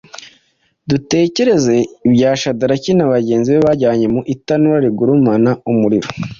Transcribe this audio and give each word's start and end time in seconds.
Dutekereze 0.89 1.75
ibya 2.07 2.31
Shadaraki 2.41 2.91
na 2.95 3.05
bagenzi 3.13 3.49
be 3.53 3.59
bajyanye 3.67 4.05
mu 4.13 4.21
itanura 4.33 4.77
rigurumana 4.85 5.51
umuriro, 5.71 6.09